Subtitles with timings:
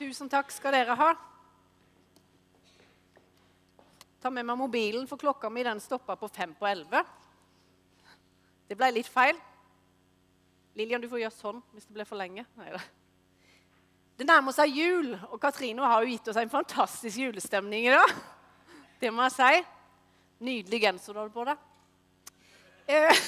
[0.00, 1.10] Tusen takk skal dere ha.
[4.20, 7.02] Ta med meg mobilen, for klokka mi den stoppa på fem på elleve.
[8.64, 9.36] Det ble litt feil.
[10.78, 12.46] Lillian, du får gjøre sånn hvis det blir for lenge.
[12.56, 12.80] Neida.
[14.16, 18.16] Det nærmer seg jul, og Katrine har jo gitt oss en fantastisk julestemning i dag.
[19.04, 19.62] Det må jeg si.
[20.48, 21.68] Nydelig genser du har på deg.
[22.88, 23.24] Eh,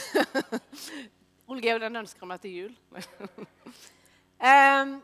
[1.52, 2.76] Ole Georg, den ønsker meg til jul.
[4.42, 4.96] Eh,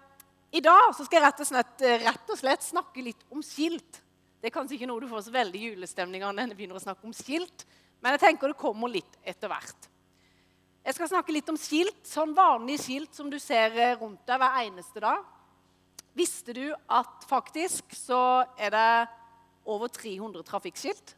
[0.49, 4.01] I dag skal jeg rett og, slett, rett og slett snakke litt om skilt.
[4.41, 6.85] Det er kanskje ikke noe du får så veldig julestemning av når jeg begynner å
[6.87, 7.67] snakke om skilt,
[8.01, 9.89] men jeg tenker det kommer litt etter hvert.
[10.87, 14.61] Jeg skal snakke litt om skilt, sånn vanlige skilt som du ser rundt deg hver
[14.63, 15.27] eneste dag.
[16.17, 18.93] Visste du at faktisk så er det
[19.69, 21.13] over 300 trafikkskilt?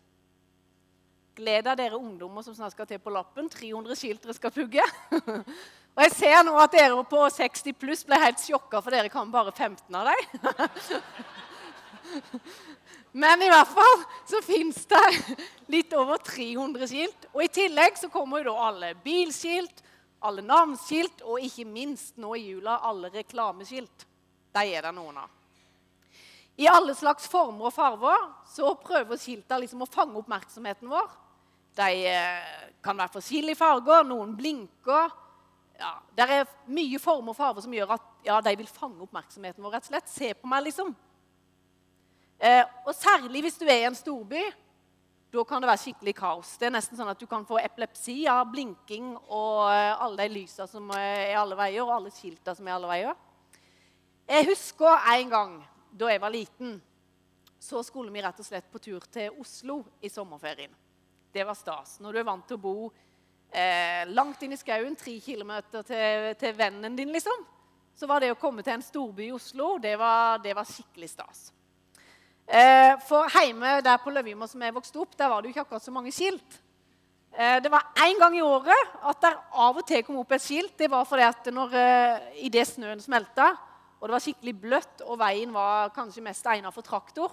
[1.38, 3.47] Gled deg, dere ungdommer som snart skal til på lappen.
[3.52, 4.83] 300 skilt dere skal pugge.
[5.97, 9.30] Og jeg ser nå at dere på 60 pluss ble helt sjokka, for dere kan
[9.33, 10.21] bare 15 av dem.
[13.13, 15.02] Men i hvert fall så fins det
[15.73, 17.27] litt over 300 skilt.
[17.35, 19.82] Og i tillegg så kommer jo da alle bilskilt,
[20.23, 24.07] alle navnskilt og ikke minst nå i jula alle reklameskilt.
[24.54, 25.30] De er det noen av.
[26.60, 31.09] I alle slags former og farger så prøver skilta liksom å fange oppmerksomheten vår.
[31.79, 31.91] De
[32.85, 35.15] kan være forskjellige farger, noen blinker.
[35.80, 39.64] Ja, det er mye former og farger som gjør at ja, de vil fange oppmerksomheten
[39.64, 39.78] vår.
[39.78, 40.10] rett og slett.
[40.12, 40.92] Se på meg, liksom.
[42.36, 44.42] Eh, og særlig hvis du er i en storby.
[45.30, 46.56] Da kan det være skikkelig kaos.
[46.58, 50.66] Det er nesten sånn at Du kan få epilepsi av blinking og alle de lysene
[50.68, 53.20] som er alle veier, og alle skilta som er alle veier.
[54.26, 55.54] Jeg husker en gang
[55.95, 56.80] da jeg var liten,
[57.60, 60.74] så skulle vi rett og slett på tur til Oslo i sommerferien.
[61.30, 62.01] Det var stas.
[62.02, 62.90] Når du er vant til å bo
[63.52, 67.47] eh, langt inn i skauen, tre kilometer til, til, vennen din, liksom,
[67.97, 71.10] så var det å komme til en storby i Oslo, det var, det var skikkelig
[71.12, 71.50] stas.
[72.50, 75.66] Eh, for hjemme der på Løvimo som jeg vokste opp, der var det jo ikke
[75.66, 76.59] akkurat så mange skilt.
[77.30, 80.42] Eh, det var én gang i året at der av og til kom opp et
[80.42, 80.75] skilt.
[80.78, 83.52] Det var fordi at når, eh, idet snøen smelta,
[84.00, 87.30] og det var skikkelig bløtt, og veien var kanskje mest egnet for traktor,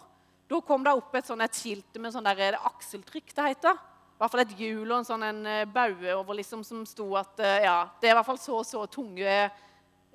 [0.48, 3.80] da kom det opp et, sånt, et skilt med sånn der, akseltrykk, det heter.
[4.18, 7.38] I hvert fall et hjul og en sånn en baue over liksom, som sto at
[7.62, 9.36] ja, det er i hvert fall så og så tunge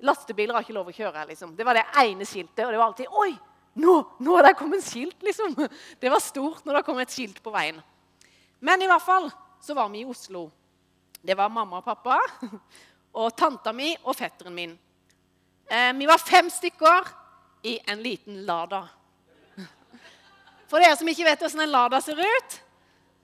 [0.03, 1.25] lastebiler har ikke lov å kjøre.
[1.29, 1.55] liksom.
[1.55, 3.31] Det var det ene skiltet, og det var alltid Oi!
[3.73, 5.55] Nå, nå er det kommet skilt, liksom!
[6.01, 7.79] Det var stort når det kom et skilt på veien.
[8.61, 9.31] Men i hvert fall
[9.63, 10.45] så var vi i Oslo.
[11.23, 12.19] Det var mamma og pappa
[13.19, 14.75] og tanta mi og fetteren min.
[15.65, 17.09] Eh, vi var fem stykker
[17.65, 18.83] i en liten Lada.
[20.69, 22.59] For dere som ikke vet hvordan en Lada ser ut,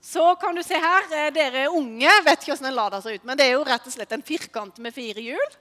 [0.01, 1.07] så kan du se her.
[1.11, 3.87] dere dere unge vet ikke hvordan en Lada ser ut, men det er jo rett
[3.87, 5.57] og slett en firkant med fire hjul.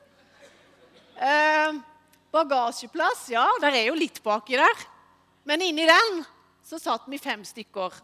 [1.18, 1.78] Eh,
[2.30, 4.84] bagasjeplass, ja, der er jo litt baki der.
[5.48, 6.22] Men inni den
[6.66, 7.96] så satt vi fem stykker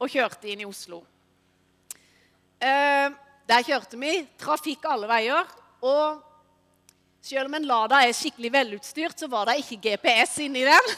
[0.00, 1.02] og kjørte inn i Oslo.
[2.62, 3.10] Eh,
[3.44, 4.22] der kjørte vi.
[4.40, 5.48] Trafikk alle veier.
[5.84, 6.22] Og
[7.24, 10.92] selv om en Lada er skikkelig velutstyrt, så var det ikke GPS inni den.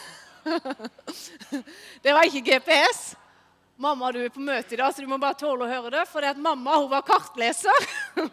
[2.05, 3.17] det var ikke GPS.
[3.77, 6.07] Mamma, du er på møte i dag, så du må bare tåle å høre det.
[6.09, 7.89] For det at mamma hun var kartleser.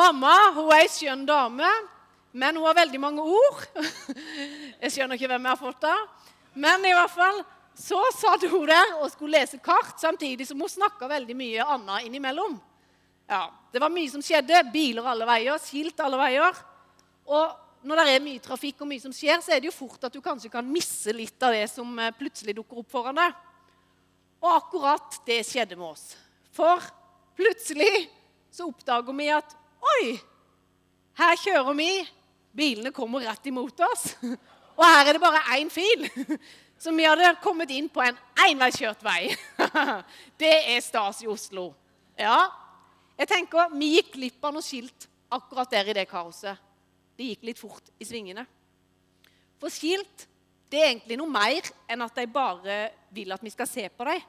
[0.00, 1.68] mamma hun er ei skjønn dame,
[2.32, 3.60] men hun har veldig mange ord.
[4.82, 5.98] Jeg skjønner ikke hvem jeg har fått det.
[6.64, 7.42] Men i hvert fall
[7.76, 12.08] så satt hun der og skulle lese kart, samtidig som hun snakka veldig mye annet
[12.08, 12.56] innimellom.
[13.28, 14.64] Ja, Det var mye som skjedde.
[14.72, 16.56] Biler alle veier, skilt alle veier.
[17.28, 20.08] Og når det er mye trafikk og mye som skjer, så er det jo fort
[20.08, 23.40] at du kanskje kan misse litt av det som plutselig dukker opp foran deg.
[24.42, 26.16] Og akkurat det skjedde med oss.
[26.52, 26.82] For
[27.38, 28.08] plutselig
[28.52, 30.16] så oppdager vi at Oi!
[31.18, 31.90] Her kjører vi.
[32.54, 34.12] Bilene kommer rett imot oss.
[34.78, 36.06] Og her er det bare én fil.
[36.82, 38.16] Så vi hadde kommet inn på en
[38.48, 39.30] enveiskjørt vei.
[40.40, 41.68] Det er stas i Oslo.
[42.18, 42.48] Ja,
[43.18, 46.58] jeg tenker Vi gikk glipp av noe skilt akkurat der i det kaoset.
[47.16, 48.44] Det gikk litt fort i svingene.
[49.62, 50.26] For skilt
[50.72, 52.76] det er egentlig noe mer enn at de bare
[53.12, 54.22] vil at vi skal se på dem.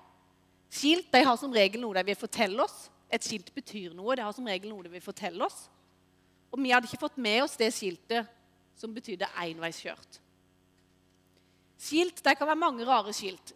[0.73, 2.87] Skilt de har som regel noe de vil fortelle oss.
[3.13, 4.15] Et skilt betyr noe.
[4.17, 5.67] Det har som regel noe de vil fortelle oss.
[6.53, 8.29] Og vi hadde ikke fått med oss det skiltet
[8.77, 10.19] som betydde enveiskjørt.
[11.83, 13.53] Skilt det kan være mange rare skilt.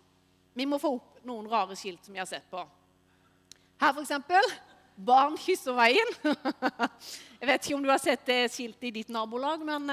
[0.57, 2.61] Vi må få opp noen rare skilt som vi har sett på.
[3.81, 4.57] Her, f.eks.
[4.97, 6.13] 'Barn kysser veien'.
[7.39, 9.85] Jeg vet ikke om du har sett det skiltet i ditt nabolag, men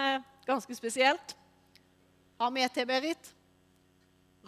[0.46, 1.36] ganske spesielt.
[2.40, 3.34] Har vi et til, Berit?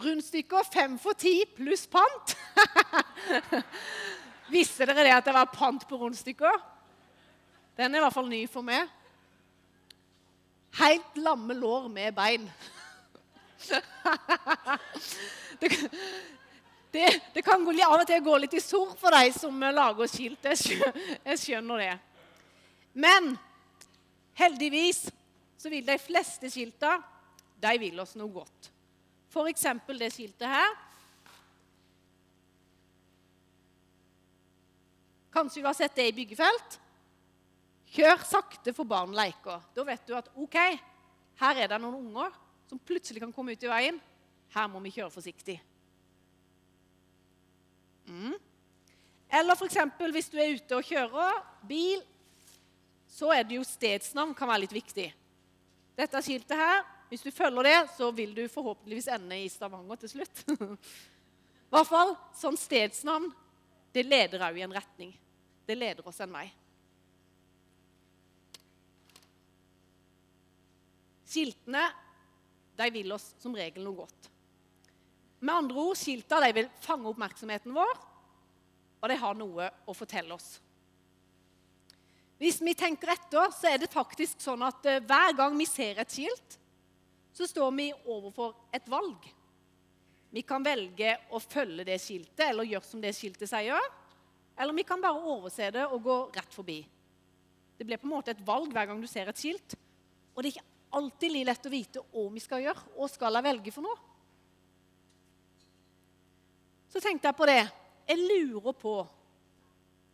[0.01, 2.33] Rundstykker fem for ti pluss pant.
[4.55, 6.61] Visste dere det at det var pant på rundstykker?
[7.77, 8.87] Den er i hvert fall ny for meg.
[10.77, 12.47] Helt lamme lår med bein.
[15.59, 15.69] det,
[16.91, 20.09] det, det, kan gå, av og til gå litt i surr for de som lager
[20.09, 20.45] skilt.
[20.47, 21.93] Jeg skjønner det.
[22.97, 23.33] Men
[24.37, 25.07] heldigvis
[25.57, 26.97] så vil de fleste skilta
[27.57, 28.71] de vil oss noe godt.
[29.33, 29.65] F.eks.
[29.97, 30.75] det skiltet her.
[35.37, 36.79] Kanskje du har sett det i byggefelt?
[37.93, 39.61] Kjør sakte, for barn leker.
[39.75, 40.55] Da vet du at ok,
[41.37, 42.33] her er det noen unger
[42.67, 43.99] som plutselig kan komme ut i veien.
[44.55, 45.59] Her må vi kjøre forsiktig.
[48.09, 48.33] Mm.
[49.37, 49.77] Eller f.eks.
[50.15, 51.37] hvis du er ute og kjører
[51.69, 52.01] bil,
[53.11, 55.07] så er det jo stedsnavn kan være litt viktig.
[55.97, 56.81] Dette skiltet her,
[57.11, 60.43] hvis du følger det, så vil du forhåpentligvis ende i Stavanger til slutt.
[61.67, 63.29] I hvert fall sånn stedsnavn,
[63.93, 65.13] det leder òg i en retning.
[65.67, 66.47] Det leder oss en vei.
[71.27, 71.83] Skiltene
[72.77, 74.29] de vil oss som regel noe godt.
[75.39, 77.99] Med andre ord, skilta de vil fange oppmerksomheten vår,
[79.01, 80.55] og de har noe å fortelle oss.
[82.37, 86.01] Hvis vi tenker etter, så er det faktisk sånn at uh, hver gang vi ser
[86.01, 86.57] et skilt,
[87.33, 89.25] så står vi overfor et valg.
[90.33, 93.89] Vi kan velge å følge det skiltet eller gjøre som det skiltet sier.
[94.57, 96.79] Eller vi kan bare overse det og gå rett forbi.
[97.77, 99.75] Det blir på en måte et valg hver gang du ser et skilt.
[100.33, 102.85] Og det er ikke alltid like lett å vite hva vi skal gjøre.
[102.95, 103.99] Hva skal jeg velge for noe?
[106.89, 107.61] Så tenkte jeg på det.
[108.07, 108.95] Jeg lurer på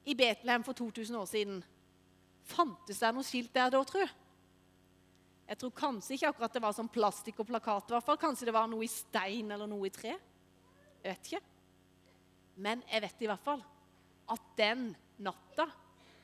[0.09, 1.63] I Betlehem for 2000 år siden
[2.43, 4.03] fantes det noe skilt der da, tro?
[5.47, 7.93] Jeg tror kanskje ikke akkurat det var sånn plastikk og plakat.
[8.19, 10.17] Kanskje det var noe i stein eller noe i tre.
[11.03, 11.43] Jeg vet ikke.
[12.63, 13.63] Men jeg vet i hvert fall
[14.31, 14.91] at den
[15.23, 15.67] natta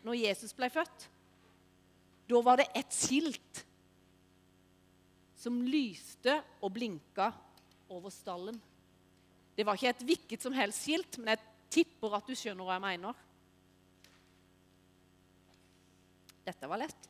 [0.06, 1.08] når Jesus ble født,
[2.30, 3.64] da var det et skilt
[5.40, 7.30] som lyste og blinka
[7.90, 8.58] over stallen.
[9.56, 11.44] Det var ikke et hvilket som helst skilt, men jeg
[11.74, 13.24] tipper at du skjønner hva jeg mener.
[16.48, 17.10] Dette var lett.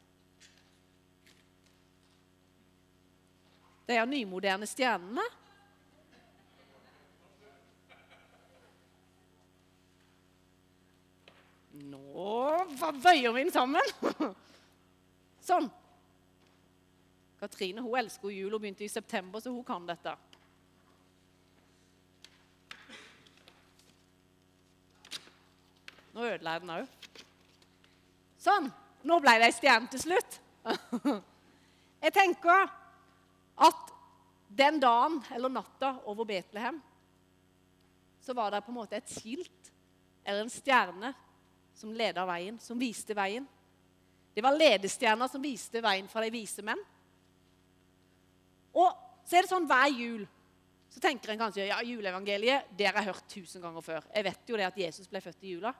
[3.90, 5.24] De er nymoderne stjernene.
[12.96, 13.94] Bøyer vi den sammen.
[15.50, 15.70] Sånn.
[17.40, 20.16] Katrine hun elsker jul og begynte i september, så hun kan dette.
[26.14, 27.24] Nå ødela jeg den òg.
[28.40, 28.70] Sånn.
[29.08, 30.40] Nå ble det ei stjerne til slutt.
[32.04, 32.68] Jeg tenker
[33.60, 33.90] at
[34.60, 36.78] den dagen eller natta over Betlehem
[38.24, 39.72] så var det på en måte et skilt
[40.24, 41.14] eller en stjerne
[41.80, 43.46] som leda veien, som viste veien.
[44.36, 46.82] Det var ledestjerner som viste veien for de vise menn.
[48.76, 48.92] Og
[49.26, 50.28] så er det sånn hver jul
[50.90, 54.06] så tenker en kanskje ja, juleevangeliet det har jeg hørt tusen ganger før.
[54.10, 55.74] Jeg vet jo det at Jesus ble født i jula.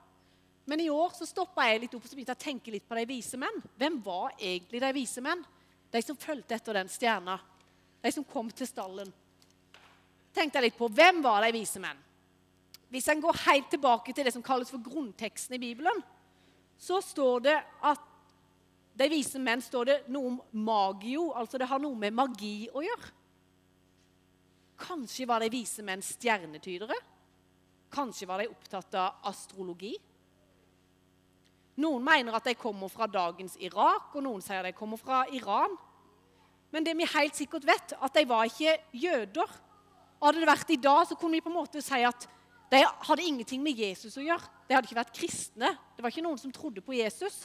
[0.70, 3.06] Men i år så stoppa jeg litt opp og begynte å tenke litt på de
[3.10, 3.58] vise menn.
[3.80, 5.42] Hvem var egentlig de vise menn?
[5.90, 7.40] De som fulgte etter den stjerna.
[8.00, 9.10] De som kom til stallen.
[10.30, 11.98] Tenkte jeg litt på hvem var de vise menn?
[12.90, 16.02] Hvis en går helt tilbake til det som kalles for grunnteksten i Bibelen,
[16.80, 17.56] så står det
[17.86, 18.06] at
[19.00, 22.82] de vise menn står det noe om magio, altså det har noe med magi å
[22.84, 23.12] gjøre.
[24.80, 26.96] Kanskje var de vise menn stjernetydere?
[27.92, 29.92] Kanskje var de opptatt av astrologi?
[31.80, 35.76] Noen mener at de kommer fra dagens Irak, og noen sier de kommer fra Iran.
[36.70, 39.54] Men det vi helt sikkert vet, at de var ikke jøder.
[40.20, 42.28] Hadde det vært i dag, så kunne vi på en måte si at
[42.70, 44.46] de hadde ingenting med Jesus å gjøre.
[44.68, 45.72] De hadde ikke vært kristne.
[45.96, 47.42] Det var ikke noen som trodde på Jesus.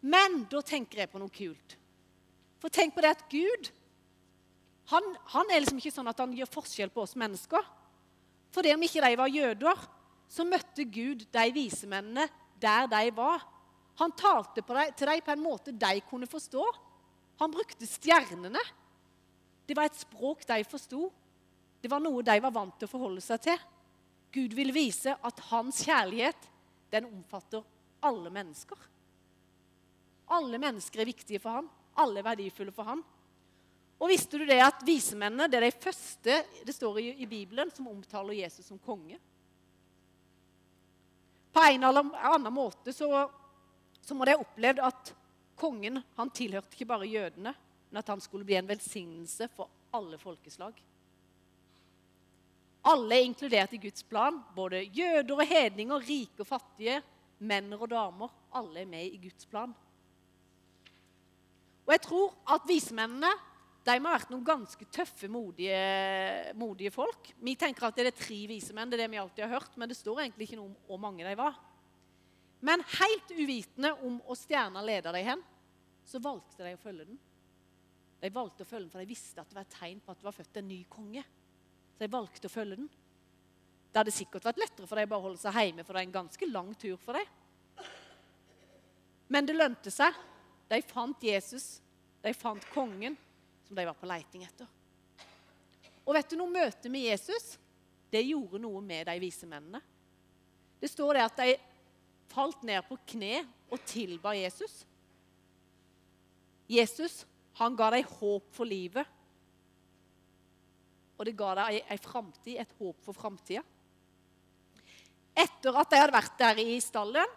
[0.00, 1.76] Men da tenker jeg på noe kult.
[2.60, 3.70] For tenk på det at Gud
[4.90, 7.62] han, han er liksom ikke sånn at han gjør forskjell på oss mennesker.
[8.50, 9.84] For det om ikke de var jøder,
[10.30, 12.26] så møtte Gud de vise mennene
[12.60, 13.44] der de var.
[14.02, 16.64] Han talte dem, til dem på en måte de kunne forstå.
[17.40, 18.62] Han brukte stjernene.
[19.68, 21.06] Det var et språk de forsto.
[21.80, 23.62] Det var noe de var vant til å forholde seg til.
[24.32, 26.48] Gud vil vise at hans kjærlighet
[26.90, 27.64] den omfatter
[28.06, 28.78] alle mennesker.
[30.30, 31.70] Alle mennesker er viktige for ham.
[31.98, 33.02] Alle er verdifulle for ham.
[34.00, 37.72] Og visste du det at visemennene det er de første det står i, i Bibelen
[37.74, 39.18] som omtaler Jesus som konge?
[41.52, 43.26] På en eller annen måte så,
[44.00, 45.12] så må de ha opplevd at
[45.60, 47.52] kongen han tilhørte ikke bare jødene,
[47.90, 50.78] men at han skulle bli en velsignelse for alle folkeslag.
[52.88, 54.38] Alle er inkludert i Guds plan.
[54.56, 57.00] Både jøder og hedninger, rike og fattige,
[57.44, 58.32] menn og damer.
[58.56, 59.74] Alle er med i Guds plan.
[61.86, 63.30] Og jeg tror at vismennene
[63.80, 65.76] de må ha vært noen ganske tøffe, modige,
[66.60, 67.30] modige folk.
[67.40, 69.76] Vi tenker at det er tre vise menn, det er det vi alltid har hørt,
[69.80, 71.56] men det står egentlig ikke noe om hvor mange de var.
[72.60, 75.44] Men helt uvitende om hvor stjerna leda dem hen,
[76.04, 77.20] så valgte de å følge den.
[78.20, 80.20] De valgte å følge den, for de visste at det var et tegn på at
[80.20, 81.24] det var født en ny konge.
[82.00, 82.88] De valgte å følge den.
[83.90, 86.08] Det hadde sikkert vært lettere for dem bare å holde seg hjemme, for det er
[86.08, 87.86] en ganske lang tur for dem.
[89.30, 90.16] Men det lønte seg.
[90.70, 91.80] De fant Jesus,
[92.22, 93.16] de fant kongen
[93.66, 94.68] som de var på leiting etter.
[96.06, 97.56] Og vet du noe, møtet med Jesus
[98.10, 99.80] det gjorde noe med de vise mennene.
[100.80, 101.54] Det står det at de
[102.30, 104.82] falt ned på kne og tilba Jesus.
[106.70, 107.24] Jesus
[107.58, 109.06] han ga dem håp for livet.
[111.20, 113.60] Og det ga deg ei framtid, et håp for framtida.
[115.36, 117.36] Etter at de hadde vært der i stallen,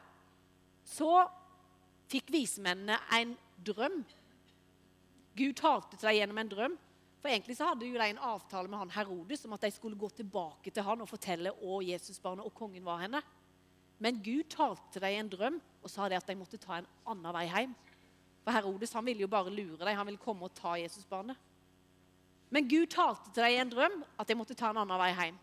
[0.88, 1.26] så
[2.12, 4.00] fikk vismennene en drøm.
[5.36, 6.80] Gud talte til dem gjennom en drøm.
[7.24, 10.00] For egentlig så hadde jo de en avtale med han Herodes om at de skulle
[10.00, 13.22] gå tilbake til han og fortelle hvor Jesusbarnet og kongen var henne.
[14.04, 16.90] Men Gud talte til dem en drøm og sa det at de måtte ta en
[17.08, 17.76] annen vei hjem.
[18.44, 19.96] For Herodes han ville jo bare lure dem.
[19.96, 21.40] Han ville komme og ta Jesusbarnet.
[22.54, 25.10] Men Gud talte til dem i en drøm at de måtte ta en annen vei
[25.16, 25.40] hjem.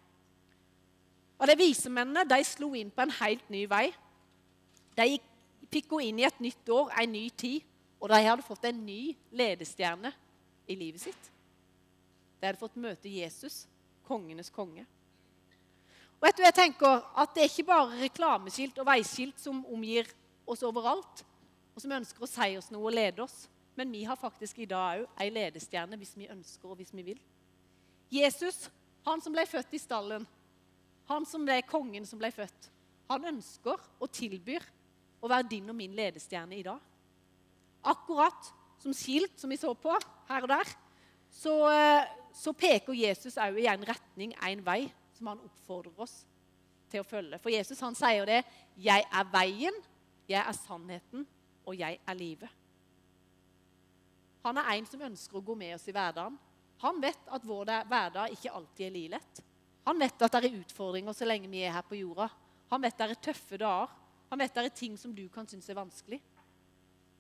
[1.40, 3.88] Og De vise mennene de slo inn på en helt ny vei.
[4.96, 5.18] De
[5.72, 7.64] fikk gå inn i et nytt år, en ny tid,
[8.00, 10.12] og de hadde fått en ny ledestjerne
[10.70, 11.30] i livet sitt.
[12.40, 13.64] De hadde fått møte Jesus,
[14.06, 14.86] kongenes konge.
[16.20, 20.08] Og vet du, jeg tenker at Det er ikke bare reklameskilt og veiskilt som omgir
[20.46, 21.24] oss overalt,
[21.74, 23.46] og som ønsker å si oss noe og lede oss.
[23.80, 27.04] Men vi har faktisk i dag òg ei ledestjerne hvis vi ønsker og hvis vi
[27.06, 27.20] vil.
[28.12, 28.66] Jesus,
[29.06, 30.26] han som ble født i stallen,
[31.08, 32.68] han som ble kongen som ble født,
[33.08, 34.66] han ønsker og tilbyr
[35.24, 36.76] å være din og min ledestjerne i dag.
[37.88, 38.52] Akkurat
[38.84, 39.96] som skilt som vi så på
[40.28, 40.76] her og der,
[41.32, 42.04] så, eh,
[42.36, 46.18] så peker Jesus òg i en retning, en vei, som han oppfordrer oss
[46.92, 47.40] til å følge.
[47.40, 48.44] For Jesus han sier det
[48.76, 49.84] 'Jeg er veien,
[50.28, 51.26] jeg er sannheten,
[51.64, 52.59] og jeg er livet'.
[54.42, 56.38] Han er en som ønsker å gå med oss i hverdagen.
[56.80, 59.42] Han vet at vår hverdag ikke alltid er lilett.
[59.84, 62.28] Han vet at det er utfordringer så lenge vi er her på jorda.
[62.70, 63.92] Han vet det er tøffe dager.
[64.30, 66.20] Han vet det er ting som du kan synes er vanskelig.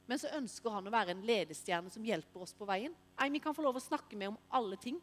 [0.06, 2.94] Men så ønsker han å være en ledestjerne som hjelper oss på veien.
[3.20, 4.96] En vi kan få lov å snakke med om alle ting.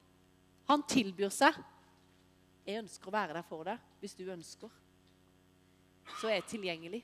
[0.68, 1.56] Han tilbyr seg.
[2.68, 4.72] Jeg ønsker å være der for deg hvis du ønsker.
[6.18, 7.04] Så er jeg tilgjengelig.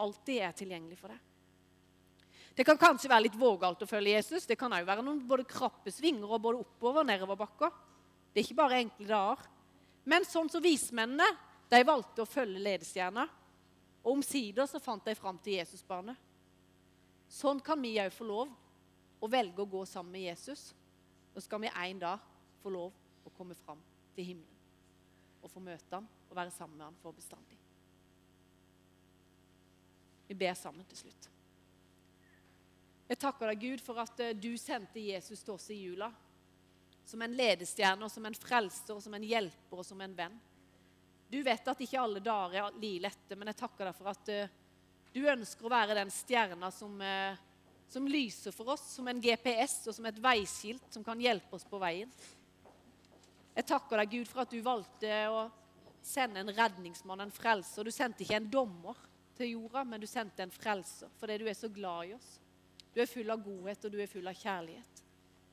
[0.00, 1.31] Alltid er jeg tilgjengelig for deg.
[2.52, 4.46] Det kan kanskje være litt vågalt å følge Jesus.
[4.48, 7.78] Det kan òg være noen både krappe svinger og både oppover og nedoverbakker.
[8.32, 9.46] Det er ikke bare enkle dager.
[10.04, 11.28] Men sånn som vismennene,
[11.72, 13.24] de valgte å følge ledestjerna.
[14.02, 16.18] Og omsider så fant de fram til Jesusbarnet.
[17.32, 18.52] Sånn kan vi òg få lov
[19.22, 20.72] å velge å gå sammen med Jesus.
[21.32, 22.30] Så skal vi en dag
[22.60, 22.92] få lov
[23.24, 23.80] å komme fram
[24.12, 24.58] til himmelen
[25.42, 27.56] og få møte ham og være sammen med ham for bestandig.
[30.28, 31.30] Vi ber sammen til slutt.
[33.12, 36.08] Jeg takker deg, Gud, for at eh, du sendte Jesus til oss i jula
[37.04, 40.38] som en ledestjerne, som en frelser, som en hjelper og som en venn.
[41.28, 44.30] Du vet at ikke alle dager er like lette, men jeg takker deg for at
[44.32, 44.54] uh,
[45.12, 47.36] du ønsker å være den stjerna som, uh,
[47.92, 51.68] som, lyser for oss, som en GPS og som et veiskilt som kan hjelpe oss
[51.68, 52.12] på veien.
[53.52, 55.42] Jeg takker deg, Gud, for at du valgte å
[56.00, 57.84] sende en redningsmann, en frelser.
[57.84, 59.04] Du sendte ikke en dommer
[59.36, 62.38] til jorda, men du sendte en frelser fordi du er så glad i oss.
[62.92, 65.02] Du er full av godhet, og du er full av kjærlighet.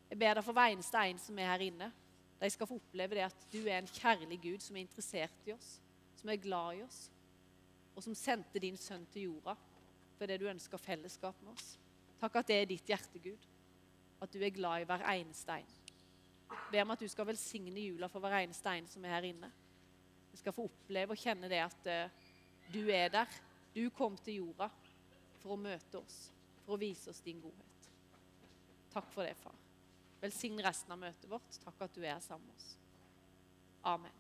[0.10, 1.92] Jeg ber deg for hver eneste en som er her inne.
[2.40, 5.54] De skal få oppleve det at du er en kjærlig Gud som er interessert i
[5.54, 5.78] oss,
[6.20, 7.02] som er glad i oss,
[7.96, 9.56] og som sendte din sønn til jorda
[10.20, 11.78] fordi du ønsker fellesskap med oss.
[12.20, 13.46] Takk at det er ditt hjerte, Gud.
[14.20, 15.70] At du er glad i hver eneste en.
[16.74, 19.48] Ber om at du skal velsigne jula for hver eneste en som er her inne.
[20.34, 22.28] Vi skal få oppleve og kjenne det at uh,
[22.74, 23.38] du er der.
[23.72, 24.68] Du kom til jorda
[25.40, 26.18] for å møte oss,
[26.70, 27.90] for å vise oss din godhet.
[28.94, 29.58] Takk for det, far.
[30.22, 31.62] Velsign resten av møtet vårt.
[31.64, 32.74] Takk at du er sammen med oss.
[33.90, 34.19] Amen.